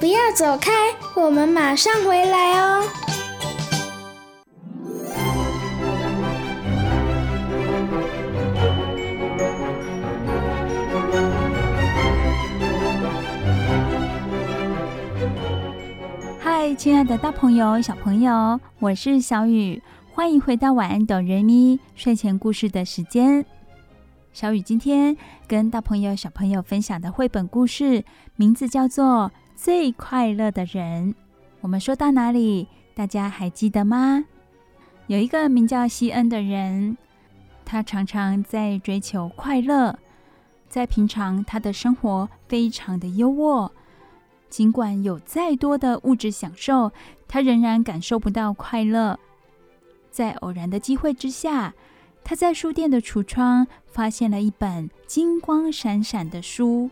[0.00, 0.72] 不要走开，
[1.14, 2.82] 我们马上回来哦。
[16.40, 19.82] 嗨亲爱的大朋友、小朋友，我是小雨，
[20.14, 23.44] 欢迎回到晚安哆瑞咪睡前故事的时间。
[24.32, 25.14] 小雨今天
[25.46, 28.02] 跟大朋友、小朋友分享的绘本故事，
[28.36, 29.30] 名字叫做
[29.62, 31.12] 《最快乐的人》。
[31.60, 32.66] 我们说到哪里？
[32.94, 34.24] 大家还记得吗？
[35.06, 36.96] 有一个名叫西恩的人，
[37.66, 39.98] 他常常在追求快乐，
[40.70, 43.70] 在平常他的生活非常的优渥。
[44.48, 46.90] 尽管有再多的物质享受，
[47.28, 49.20] 他仍然感受不到快乐。
[50.10, 51.74] 在偶然的机会之下，
[52.24, 56.88] 他在书店的橱窗发现了一本金光闪闪的书，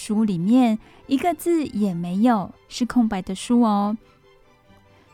[0.00, 0.78] 书里面
[1.08, 3.98] 一个字也没有，是空白的书哦。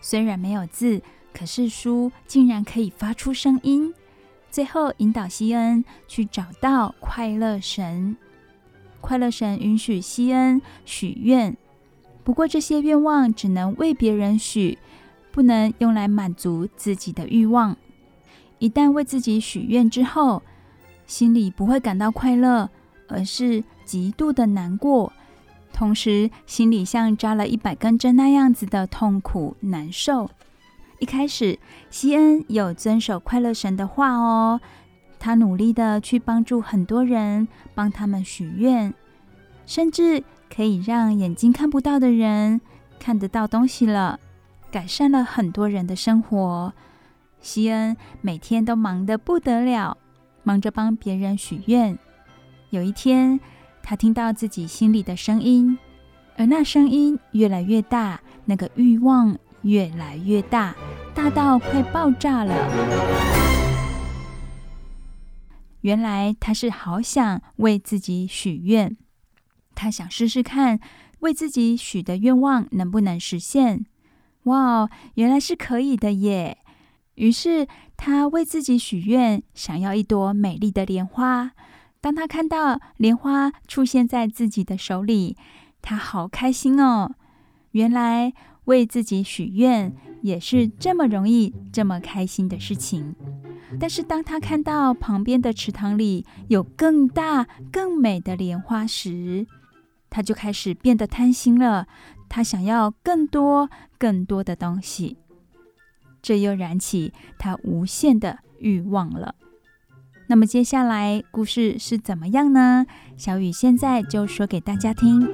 [0.03, 1.01] 虽然没有字，
[1.33, 3.95] 可是书竟然可以发出声音，
[4.51, 8.15] 最后引导西恩去找到快乐神。
[9.01, 11.57] 快乐神允许西恩许愿。
[12.23, 14.79] 不过这些愿望只能为别人许，
[15.33, 17.75] 不能用来满足自己的欲望。
[18.59, 20.43] 一旦为自己许愿之后，
[21.07, 22.69] 心里不会感到快乐，
[23.09, 25.13] 而是极度的难过，
[25.73, 30.31] 同时心里像扎了一百根针那样子的痛苦难受。
[30.99, 31.59] 一开始，
[31.91, 34.61] 西恩有遵守快乐神的话哦，
[35.19, 38.93] 他努力的去帮助很多人，帮他们许愿，
[39.67, 40.25] 甚至。
[40.55, 42.61] 可以让眼睛看不到的人
[43.01, 44.21] 看得到东西了，
[44.71, 46.73] 改善了很多人的生活。
[47.41, 49.97] 西恩每天都忙得不得了，
[50.45, 51.99] 忙着帮别人许愿。
[52.71, 53.41] 有一天，
[53.87, 55.79] 他听到自己心里的声音，
[56.39, 60.75] 而那声音越来越大，那个欲望越来越大，
[61.15, 62.55] 大到快爆炸了。
[65.83, 68.97] 原来他是好想为自己许愿。
[69.75, 70.81] 他想试试看，
[71.19, 73.85] 为自己许的愿望能不能实现。
[74.45, 76.57] 哇哦，原来是可以的耶！
[77.17, 77.69] 于是
[77.99, 81.53] 他为自己许愿，想要一朵美丽的莲花。
[82.05, 85.39] 当他看到莲花出现在自己的手里，
[85.81, 87.15] 他好开心哦！
[87.71, 88.35] 原来
[88.67, 93.17] 为自己许愿也是这么容易、这么开心的事情。
[93.81, 99.47] 但是当他看到旁边的池塘里有更大、更美的莲花时，
[100.11, 101.89] 他就开始变得贪心了。
[102.29, 105.17] 他想要更多、更多的东西，
[106.21, 109.35] 这又燃起他无限的欲望了。
[110.27, 112.87] 那么接下来故事是怎么样呢？
[113.17, 115.29] 小雨现在就说给大家听。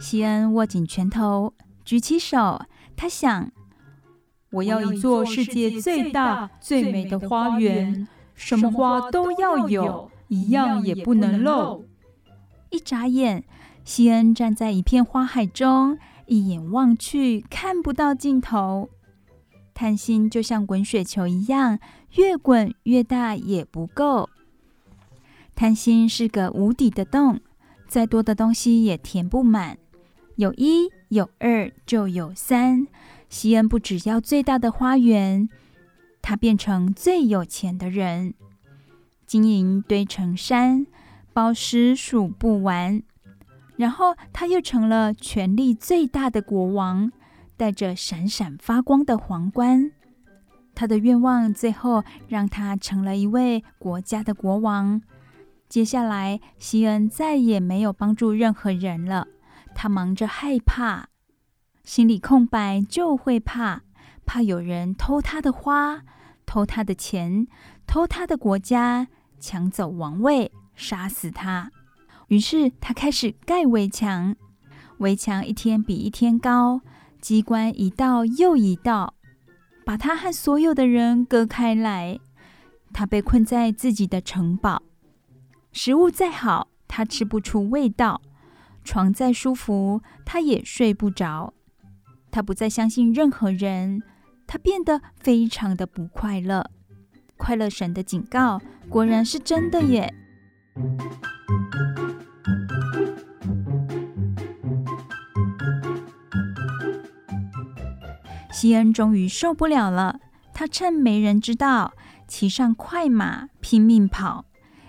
[0.00, 1.52] 西恩握紧拳头，
[1.84, 2.62] 举起手，
[2.96, 3.50] 他想
[4.52, 11.84] ：“我要一座世界最大、最美的花园，什么花都要有，一样也不能漏。”
[12.70, 13.44] 一眨眼，
[13.84, 18.90] 西恩站在一片花海中，一眼望去，看不到尽头。
[19.74, 21.78] 贪心就像滚雪球一样，
[22.16, 24.28] 越滚越大也不够。
[25.54, 27.40] 贪心是个无底的洞，
[27.86, 29.78] 再多的东西也填不满。
[30.36, 32.86] 有一有二就有三，
[33.28, 35.48] 西恩不只要最大的花园，
[36.20, 38.34] 他变成最有钱的人，
[39.28, 40.86] 金银堆成山，
[41.34, 43.02] 宝石数不完。
[43.76, 47.12] 然后他又成了权力最大的国王，
[47.54, 49.92] 戴着闪闪发光的皇冠。
[50.74, 55.02] 他的愿望最后让他成了一位国家的国王。
[55.68, 59.28] 接下来，西恩再也没有帮助任何人了。
[59.74, 61.08] 他忙着害怕，
[61.84, 63.82] 心里空白就会怕，
[64.24, 66.00] 怕有人偷他的花，
[66.46, 67.46] 偷他的钱，
[67.86, 69.08] 偷他的国家，
[69.38, 71.70] 抢走王位，杀死他。
[72.28, 74.36] 于是他开始盖围墙，
[74.98, 76.80] 围墙一天比一天高，
[77.20, 79.14] 机关一道又一道，
[79.84, 82.18] 把他和所有的人隔开来。
[82.92, 84.82] 他被困在自己的城堡，
[85.72, 88.20] 食物再好，他吃不出味道。
[88.84, 91.52] 床再舒服，他也睡不着。
[92.30, 94.02] 他不再相信任何人，
[94.46, 96.70] 他变得非常的不快乐。
[97.38, 98.60] 快乐神的警告
[98.90, 100.12] 果然是真的耶！
[108.52, 110.20] 西恩终于受不了了，
[110.52, 111.94] 他趁没人知道，
[112.26, 114.44] 骑上快马拼命跑，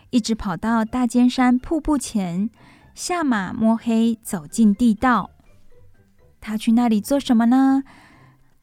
[0.10, 2.50] 一直跑到大尖山瀑布前。
[2.95, 5.30] 下马摸黑走进地道，
[6.41, 7.84] 他去那里做什么呢？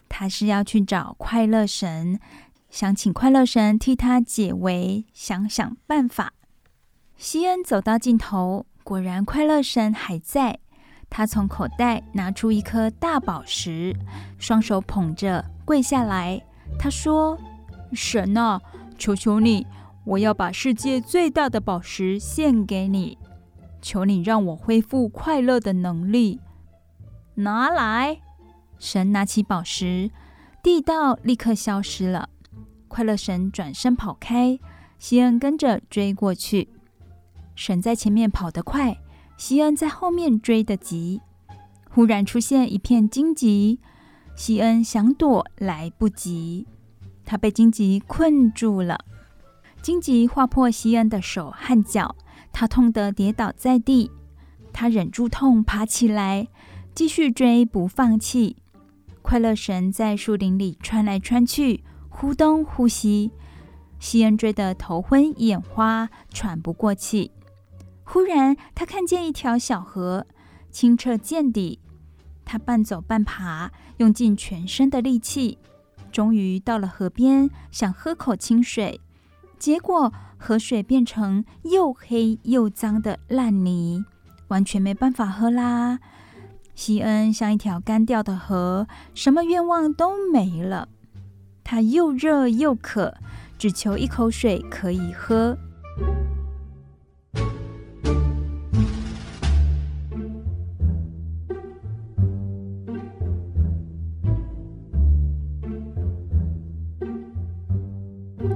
[0.09, 2.21] 他是要去找快乐神，
[2.77, 6.35] 想请快乐神替他解围，想想办法。
[7.17, 10.59] 西恩走到尽头，果然快乐神还在。
[11.09, 13.97] 他从口袋拿出一颗大宝石，
[14.39, 16.39] 双手捧着跪下来。
[16.79, 17.39] 他说
[17.97, 18.61] ：“神啊，
[18.99, 19.67] 求求你，
[20.05, 23.17] 我要把世界最大的宝石献给你。”
[23.81, 26.43] 求你让我恢复快乐的能力，
[27.37, 28.21] 拿来！
[28.79, 30.11] 神拿起宝石，
[30.63, 32.29] 地道立刻消失了。
[32.89, 34.59] 快乐神转身跑开，
[34.99, 36.69] 西恩跟着追过去。
[37.55, 38.99] 神在前面跑得快，
[39.37, 41.21] 西恩在后面追得急。
[41.91, 43.81] 忽然出现一片荆棘，
[44.35, 46.67] 西恩想躲来不及，
[47.25, 49.01] 他被荆棘困住了。
[49.81, 52.17] 荆棘划破西恩的手和脚。
[52.59, 54.11] 他痛得跌倒在地，
[54.73, 56.49] 他忍住痛爬起来，
[56.95, 58.57] 继续追不放弃。
[59.21, 61.85] 快乐神在树林里穿来穿去，
[62.19, 63.31] 忽东忽西，
[63.99, 67.31] 西恩追得头昏眼花，喘不过气。
[68.05, 70.27] 忽然，他看见一条小河，
[70.71, 71.79] 清澈见底。
[72.43, 75.59] 他半走半爬，用尽全身的力气，
[76.11, 78.99] 终于到了河边，想喝口清水，
[79.59, 84.03] 结果，河水变成又黑又脏的烂泥，
[84.49, 85.99] 完全没办法喝啦。
[86.75, 90.89] 西恩像一条干掉的河，什么愿望都没了。
[91.69, 93.13] 他又热又渴，
[93.59, 95.59] 只求一口水可以喝。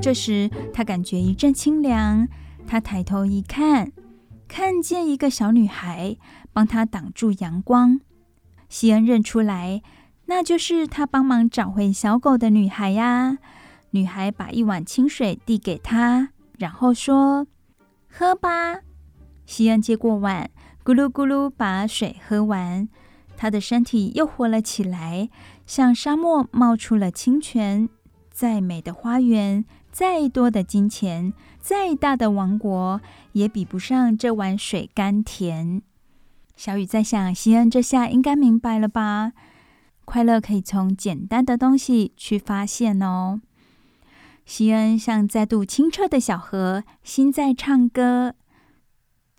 [0.00, 2.28] 这时，他感觉一阵清凉。
[2.64, 3.90] 他抬头一看，
[4.46, 6.16] 看见一个小女孩
[6.52, 8.00] 帮他挡住阳光。
[8.68, 9.82] 西恩认出来，
[10.30, 13.38] 那就是他帮忙找回小狗的女孩呀。
[13.90, 17.48] 女孩把一碗清水递给他，然后说
[18.08, 18.78] ：“喝吧。”
[19.44, 20.48] 西恩接过碗，
[20.84, 22.88] 咕噜咕噜把水喝完，
[23.36, 25.28] 他的身体又活了起来，
[25.66, 27.88] 像沙漠冒出了清泉。
[28.30, 33.00] 再美的花园，再多的金钱，再大的王国，
[33.32, 35.82] 也比不上这碗水甘甜。
[36.54, 39.32] 小雨在想，西恩这下应该明白了吧？
[40.10, 43.40] 快乐可以从简单的东西去发现哦。
[44.44, 48.34] 西恩像再度清澈的小河，心在唱歌。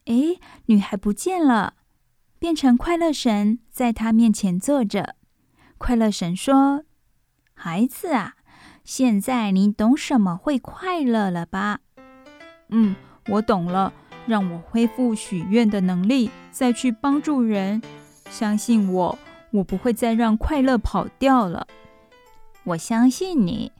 [0.05, 1.73] 哎，女孩不见了，
[2.39, 5.17] 变成快乐神在她面前坐着。
[5.77, 6.85] 快乐神说
[7.53, 8.35] ：“孩子啊，
[8.85, 11.81] 现在你懂什么会快乐了吧
[12.71, 12.95] ？”“嗯，
[13.27, 13.91] 我懂了。
[14.25, 17.81] 让我恢复许愿的能力，再去帮助人。
[18.29, 19.19] 相信我，
[19.51, 21.67] 我不会再让快乐跑掉了。
[22.65, 23.71] ”“我相信你，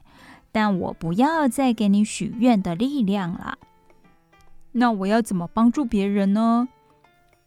[0.50, 3.58] 但我不要再给你许愿的力量了。”
[4.72, 6.68] 那我要怎么帮助别人呢？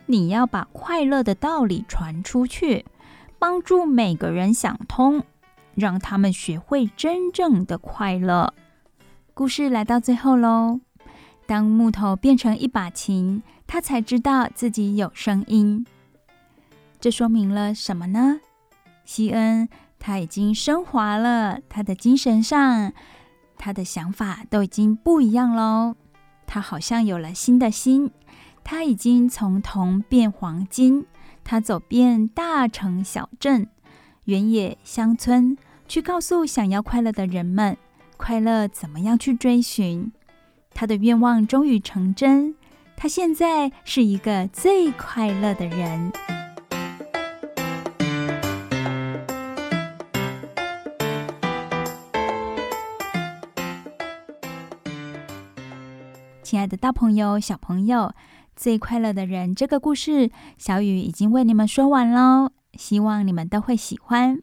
[0.05, 2.85] 你要把快乐的道理传出去，
[3.39, 5.23] 帮助每个人想通，
[5.73, 8.53] 让他们学会真正的快乐。
[9.33, 10.79] 故事来到最后喽，
[11.47, 15.85] 当木头变成一把琴，他才知道自己有声音。
[17.05, 18.39] 这说明了什么呢？
[19.03, 22.93] 西恩他已经升华了，他的精神上，
[23.59, 25.95] 他的想法都已经不一样喽。
[26.47, 28.09] 他好像有了新的心，
[28.63, 31.05] 他已经从铜变黄金。
[31.43, 33.67] 他走遍大城小镇、
[34.23, 35.55] 原野乡村，
[35.87, 37.77] 去告诉想要快乐的人们，
[38.17, 40.11] 快乐怎么样去追寻。
[40.73, 42.55] 他的愿望终于成真，
[42.97, 46.11] 他现在是一个最快乐的人。
[56.55, 58.13] 亲爱的大朋友、小朋友，
[58.55, 62.49] 最快乐的人这个故事，小雨已经为你们说完喽。
[62.75, 64.41] 希望你们都会喜欢。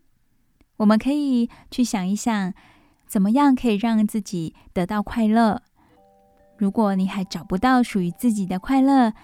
[0.77, 2.53] 我们可以去想一想，
[3.07, 5.63] 怎么样可以让自己得到快乐。
[6.59, 9.15] 如果你还找不到属于自己的快乐，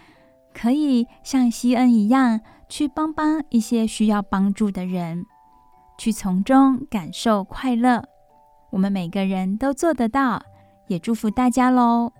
[0.54, 5.26] 可以像西恩一样，去帮帮一些需要帮助的人，
[5.98, 8.02] 去从中感受快乐。
[8.70, 10.42] 我们每个人都做得到，
[10.86, 12.10] 也祝福大家喽。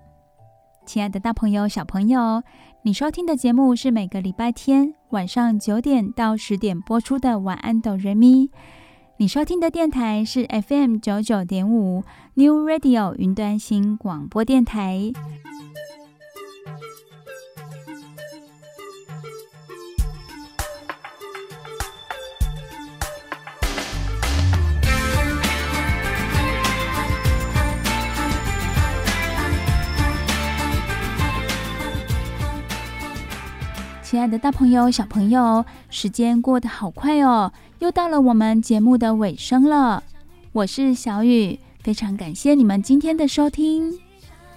[0.88, 2.42] 亲爱的大朋友、小朋友，
[2.80, 8.46] 你收听的节目是每个礼拜天晚上九点到十点播出的《晚安，哆瑞咪》。
[9.18, 15.12] 你收听的电台是 FM 九九点五 New Radio 云端新广播电台。
[34.10, 40.02] 亲爱的大朋友、小朋友，时间过得好快哦，又到了我们节目的尾声了。
[40.52, 44.00] 我是小雨，非常感谢你们今天的收听。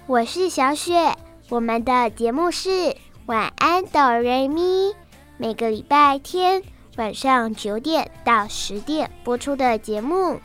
[0.06, 1.14] 我是小雪，
[1.50, 2.96] 我们的节目是
[3.26, 4.94] 晚安哆瑞咪，
[5.36, 6.62] 每个礼拜天
[6.96, 10.40] 晚上九点到十点播出的节目。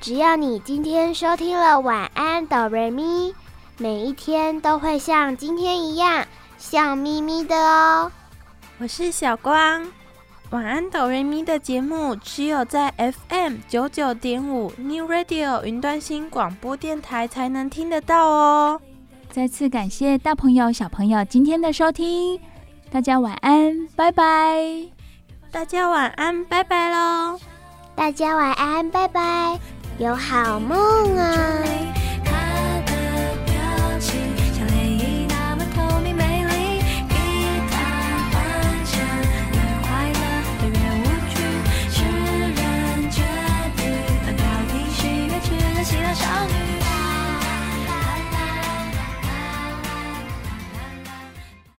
[0.00, 3.34] 只要你今天收听了晚安哆瑞咪，
[3.76, 6.26] 每一天都会像今天一样
[6.56, 8.10] 笑眯眯的哦。
[8.80, 9.84] 我是小光，
[10.50, 12.94] 晚安哆瑞咪的节目只有在
[13.28, 18.80] FM 九九点五 New Radio 云端新广播电台才能听得到哦。
[19.30, 22.40] 再次感谢大朋友小朋友今天的收听，
[22.88, 24.62] 大家晚安，拜拜。
[25.50, 27.36] 大家晚安，拜拜喽。
[27.96, 29.58] 大家晚安，拜拜，
[29.98, 31.64] 有好梦啊。